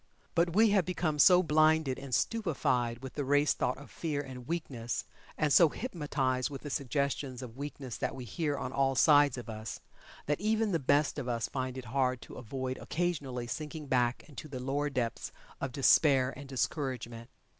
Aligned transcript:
But 0.33 0.55
we 0.55 0.71
have 0.71 0.83
become 0.83 1.19
so 1.19 1.43
blinded 1.43 1.99
and 1.99 2.11
stupefied 2.11 3.03
with 3.03 3.13
the 3.13 3.23
race 3.23 3.53
thought 3.53 3.77
of 3.77 3.91
fear 3.91 4.19
and 4.19 4.47
weakness, 4.47 5.05
and 5.37 5.53
so 5.53 5.69
hypnotized 5.69 6.49
with 6.49 6.63
the 6.63 6.71
suggestions 6.71 7.43
of 7.43 7.55
weakness 7.55 7.97
that 7.97 8.15
we 8.15 8.25
hear 8.25 8.57
on 8.57 8.73
all 8.73 8.95
sides 8.95 9.37
of 9.37 9.47
us, 9.47 9.79
that 10.25 10.41
even 10.41 10.71
the 10.71 10.79
best 10.79 11.19
of 11.19 11.27
us 11.27 11.47
find 11.49 11.77
it 11.77 11.85
hard 11.85 12.19
to 12.23 12.33
avoid 12.37 12.79
occasionally 12.79 13.45
sinking 13.45 13.85
back 13.85 14.23
into 14.27 14.47
the 14.47 14.59
lower 14.59 14.89
depths 14.89 15.31
of 15.59 15.71
despair 15.71 16.33
and 16.35 16.47
discouragement. 16.49 17.29